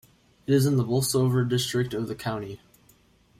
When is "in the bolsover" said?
0.65-1.45